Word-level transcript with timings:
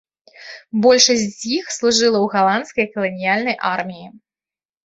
Большасць 0.85 1.25
з 1.33 1.43
іх 1.59 1.65
служыла 1.77 2.19
ў 2.21 2.27
галандскай 2.37 2.85
каланіяльнай 2.97 3.57
арміі. 3.75 4.07